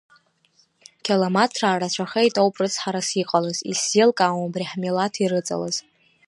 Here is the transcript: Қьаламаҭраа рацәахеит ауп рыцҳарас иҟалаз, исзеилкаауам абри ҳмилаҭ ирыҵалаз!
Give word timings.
Қьаламаҭраа 1.05 1.79
рацәахеит 1.81 2.35
ауп 2.41 2.55
рыцҳарас 2.61 3.09
иҟалаз, 3.21 3.57
исзеилкаауам 3.71 4.45
абри 4.47 4.69
ҳмилаҭ 4.71 5.13
ирыҵалаз! 5.23 5.75